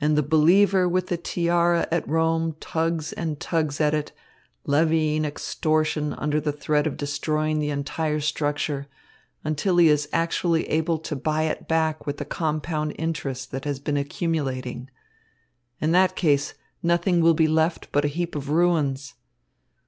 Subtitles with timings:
[0.00, 4.10] And the believer with the tiara at Rome tugs and tugs at it,
[4.64, 8.88] levying extortion under the threat of destroying the entire structure;
[9.44, 13.78] until he is actually able to buy it back with the compound interest that has
[13.78, 14.90] been accumulating.
[15.80, 19.14] In that case nothing will be left but a heap of ruins.